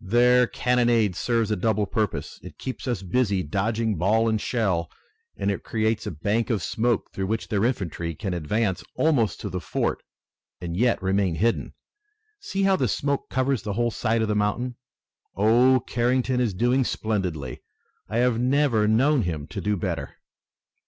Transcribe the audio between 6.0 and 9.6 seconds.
a bank of smoke through which their infantry can advance almost to the